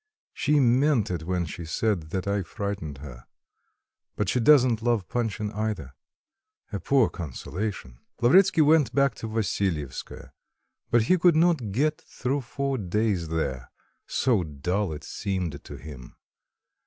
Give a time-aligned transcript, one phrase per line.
[0.33, 3.27] She meant it when she said that I frightened her.
[4.15, 5.93] But she doesn't love Panshin either
[6.73, 10.31] a poor consolation!" Lavretsky went back to Vassilyevskoe,
[10.89, 13.69] but he could not get through four days there
[14.07, 16.15] so dull it seemed to him.